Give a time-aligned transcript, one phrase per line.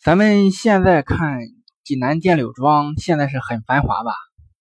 [0.00, 1.40] 咱们现在看
[1.82, 4.12] 济南电柳庄，现在是很繁华吧？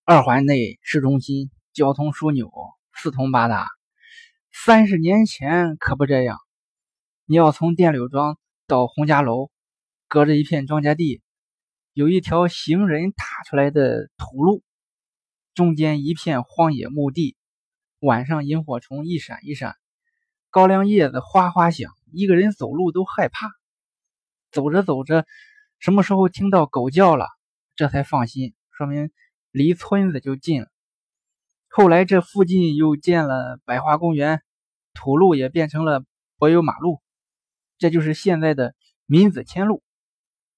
[0.04, 2.49] 二环内市中心，交通枢纽，
[2.92, 3.68] 四通八达。
[4.52, 6.39] 三十年前可不这样。
[7.28, 9.52] 你要从电柳庄到洪家楼，
[10.08, 11.22] 隔着一片庄稼地，
[11.94, 14.63] 有一条行人踏出来的土路，
[15.54, 17.38] 中间一片荒野墓地。
[17.99, 19.76] 晚上萤火虫一闪一闪，
[20.49, 23.52] 高粱叶子哗哗响，一个人走路都害怕。
[24.52, 25.26] 走着走着，
[25.80, 27.28] 什么时候听到狗叫了，
[27.76, 29.12] 这才放心，说明
[29.52, 30.68] 离村子就近了。
[31.68, 34.41] 后来这附近又建了百花公园，
[34.94, 36.04] 土路也变成了
[36.38, 37.02] 柏油马路，
[37.78, 38.74] 这就是现在的
[39.05, 39.84] 闵子骞路。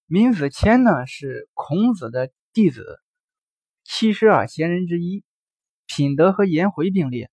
[0.05, 3.01] 闵子骞呢是孔子的弟子，
[3.83, 5.23] 七十二贤人之一，
[5.85, 7.29] 品德和颜回并列。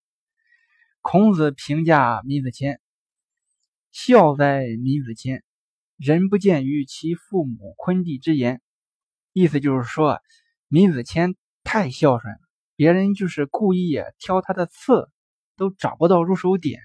[1.00, 2.78] 孔子评价闵子骞
[3.92, 5.42] ：“孝哉，闵子骞！”
[5.96, 8.60] 人不见于其父母昆弟之言，
[9.32, 10.20] 意思就是说，
[10.68, 12.40] 闵子骞太孝顺了，
[12.76, 15.10] 别人就是故意挑他的刺，
[15.56, 16.80] 都找不到入手点。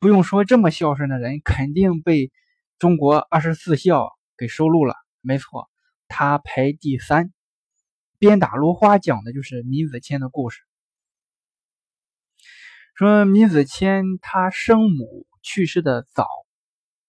[0.00, 2.32] 不用说，这么孝顺的人，肯定被
[2.78, 4.96] 中国二十四孝给收录了。
[5.20, 5.70] 没错，
[6.08, 7.32] 他排第三。
[8.18, 10.60] 鞭打芦花讲的就是闵子骞的故事，
[12.96, 16.26] 说闵子骞他生母去世的早。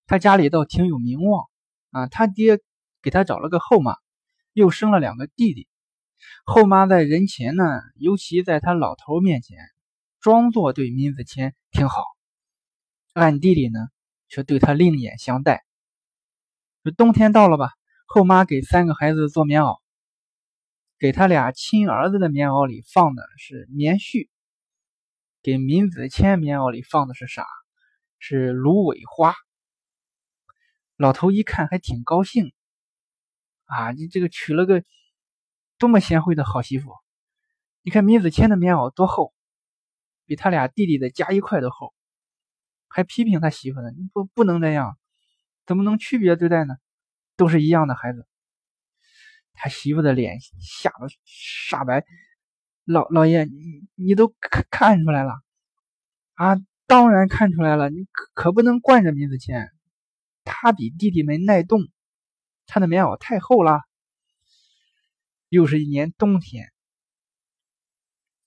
[0.10, 1.46] 他家里倒挺有名望
[1.92, 2.60] 啊，他爹
[3.04, 3.96] 给他找了个后妈，
[4.54, 5.68] 又生了两个弟弟。
[6.46, 9.60] 后妈在人前呢，尤其在他老头面前，
[10.20, 12.02] 装作对闵子骞挺好，
[13.14, 13.80] 暗地里呢
[14.28, 15.64] 却对他另眼相待。
[16.98, 17.70] 冬天到了吧，
[18.08, 19.78] 后妈给三个孩子做棉袄，
[20.98, 24.28] 给他俩亲儿子的棉袄里放的是棉絮，
[25.44, 27.46] 给闵子骞棉袄里放的是啥？
[28.18, 29.36] 是芦苇花。
[31.00, 32.52] 老头一看还挺高兴，
[33.64, 34.84] 啊，你这个娶了个
[35.78, 36.92] 多么贤惠的好媳妇！
[37.84, 39.34] 你看闵子骞的棉袄多厚，
[40.26, 41.94] 比他俩弟弟的加一块都厚，
[42.90, 43.92] 还批评他媳妇呢。
[43.92, 44.98] 你不不能这样，
[45.66, 46.76] 怎么能区别对待呢？
[47.38, 48.28] 都是一样的孩子。
[49.54, 52.04] 他媳妇的脸吓得煞白，
[52.84, 55.32] 老老爷，你你都看看出来了
[56.34, 56.58] 啊？
[56.88, 59.70] 当然看出来了，你可可不能惯着闵子骞。
[60.52, 61.88] 他比弟弟们耐冻，
[62.66, 63.82] 他的棉袄太厚了。
[65.48, 66.74] 又是一年冬天，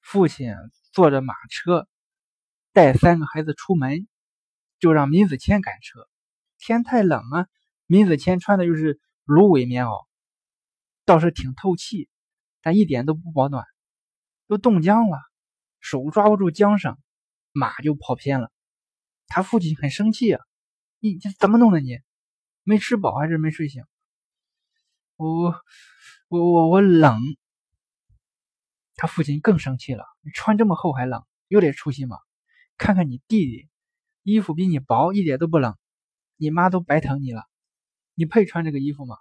[0.00, 0.52] 父亲
[0.90, 1.88] 坐着马车
[2.72, 4.08] 带三个孩子出门，
[4.80, 6.08] 就让闵子骞赶车。
[6.58, 7.46] 天太冷啊，
[7.86, 10.04] 闵子骞穿的又是芦苇棉袄，
[11.04, 12.08] 倒是挺透气，
[12.62, 13.64] 但一点都不保暖，
[14.48, 15.18] 都冻僵了，
[15.78, 16.98] 手抓不住缰绳，
[17.52, 18.50] 马就跑偏了。
[19.28, 20.44] 他父亲很生气啊。
[21.04, 21.80] 你这怎么弄的？
[21.80, 21.98] 你
[22.62, 23.82] 没吃饱还是没睡醒？
[25.16, 25.52] 我
[26.28, 27.18] 我我我冷。
[28.94, 30.04] 他父亲更生气了。
[30.20, 32.18] 你穿这么厚还冷，有点出息吗？
[32.78, 33.68] 看看你弟弟，
[34.22, 35.76] 衣服比你薄，一点都不冷。
[36.36, 37.42] 你妈都白疼你了，
[38.14, 39.16] 你配穿这个衣服吗？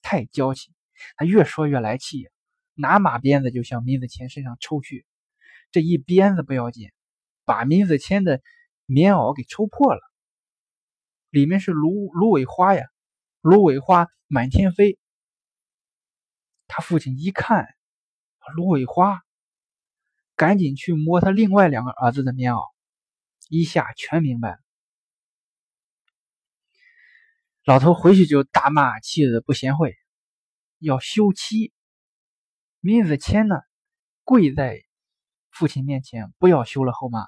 [0.00, 0.72] 太娇气！
[1.16, 2.30] 他越说越来气，
[2.72, 5.04] 拿马鞭子就向闵子骞身上抽去。
[5.72, 6.90] 这一鞭子不要紧，
[7.44, 8.40] 把闵子骞的
[8.86, 10.00] 棉袄给抽破了。
[11.30, 12.84] 里面是芦芦苇花呀，
[13.40, 14.98] 芦苇花满天飞。
[16.66, 17.66] 他父亲一看
[18.54, 19.20] 芦苇花，
[20.34, 22.70] 赶紧去摸他另外两个儿子的棉袄，
[23.48, 24.58] 一下全明白了。
[27.64, 29.94] 老头回去就大骂妻子不贤惠，
[30.78, 31.72] 要休妻。
[32.80, 33.56] 闵子骞呢，
[34.24, 34.82] 跪在
[35.50, 37.26] 父亲面前，不要休了后妈。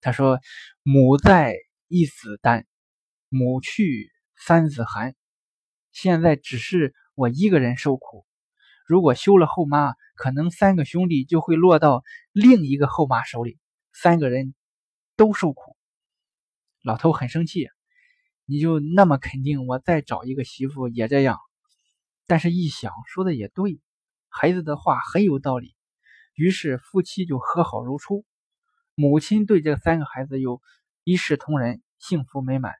[0.00, 0.38] 他说
[0.82, 1.56] ：“母在，
[1.88, 2.66] 一子担。”
[3.32, 5.14] 母去三子寒，
[5.92, 8.26] 现在只是我一个人受苦。
[8.84, 12.02] 如果休了后妈，可能三个兄弟就会落到
[12.32, 13.56] 另一个后妈手里，
[13.92, 14.52] 三个人
[15.14, 15.76] 都受苦。
[16.82, 17.68] 老头很生气，
[18.46, 21.38] 你就那么肯定我再找一个媳妇也这样？
[22.26, 23.80] 但是，一想说的也对，
[24.28, 25.76] 孩子的话很有道理。
[26.34, 28.24] 于是夫妻就和好如初，
[28.96, 30.60] 母亲对这三个孩子又
[31.04, 32.74] 一视同仁，幸福美满。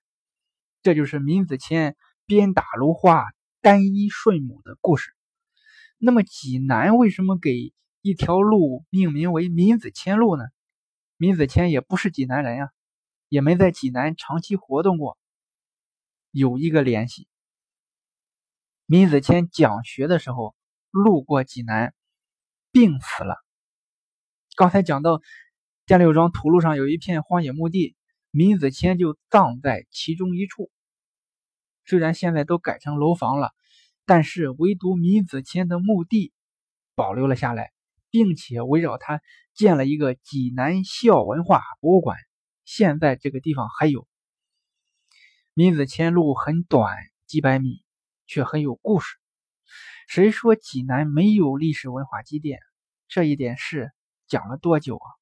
[0.82, 1.94] 这就是闵子骞
[2.24, 3.24] 鞭打芦花、
[3.60, 5.12] 单衣顺母的故事。
[5.98, 10.44] 那么济南为什么给一条路命名为闵子骞路呢？
[11.18, 12.70] 闵子骞也不是济南人呀，
[13.28, 15.18] 也没在济南长期活动过。
[16.30, 17.28] 有一个联系，
[18.86, 20.56] 闵子骞讲学的时候
[20.90, 21.92] 路过济南，
[22.72, 23.36] 病死了。
[24.56, 25.20] 刚才讲到
[25.84, 27.96] 电柳庄土路上有一片荒野墓地。
[28.30, 30.70] 闵子骞就葬在其中一处。
[31.84, 33.52] 虽然现在都改成楼房了，
[34.04, 36.32] 但是唯独闵子骞的墓地
[36.94, 37.72] 保留了下来，
[38.10, 39.20] 并且围绕它
[39.54, 42.16] 建了一个济南孝文化博物馆。
[42.64, 44.06] 现在这个地方还有。
[45.54, 46.96] 闵子骞路很短，
[47.26, 47.82] 几百米，
[48.26, 49.16] 却很有故事。
[50.06, 52.60] 谁说济南没有历史文化积淀？
[53.08, 53.90] 这一点是
[54.28, 55.19] 讲了多久啊？